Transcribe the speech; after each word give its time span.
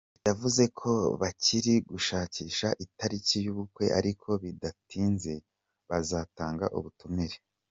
Yavuze 0.27 0.63
ko 0.79 0.91
bakiri 1.21 1.73
gushakisha 1.89 2.67
itariki 2.85 3.35
y’ubukwe 3.45 3.85
ariko 3.99 4.29
bidatinze 4.43 5.33
bazatanga 5.89 6.65
ubutumire. 6.77 7.37